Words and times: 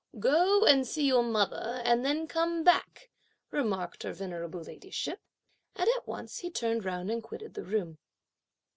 "Go 0.19 0.65
and 0.65 0.87
see 0.87 1.05
your 1.05 1.21
mother 1.21 1.79
and 1.85 2.03
then 2.03 2.25
come 2.25 2.63
back," 2.63 3.11
remarked 3.51 4.01
her 4.01 4.11
venerable 4.13 4.61
ladyship; 4.63 5.19
and 5.75 5.87
at 5.95 6.07
once 6.07 6.39
he 6.39 6.49
turned 6.49 6.85
round 6.85 7.11
and 7.11 7.21
quitted 7.21 7.53
the 7.53 7.63
room. 7.63 7.99